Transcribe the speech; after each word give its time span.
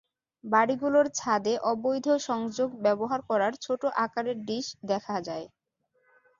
বাড়িগুলোর 0.43 1.07
ছাদে 1.15 1.53
অবৈধ 1.71 2.07
সংযোগ 2.27 2.69
ব্যবহার 2.85 3.19
করার 3.29 3.53
ছোট 3.65 3.81
আকারের 4.05 4.37
ডিশ 4.47 4.67
দেখা 4.91 5.17
যায়। 5.27 5.45